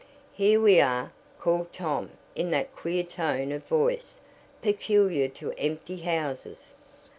"Here 0.33 0.59
we 0.59 0.79
are!" 0.81 1.11
called 1.39 1.71
Tom 1.73 2.09
in 2.35 2.49
that 2.49 2.75
queer 2.75 3.03
tone 3.03 3.51
of 3.51 3.63
voice 3.65 4.19
peculiar 4.63 5.27
to 5.27 5.51
empty 5.59 5.97
houses. 5.97 6.73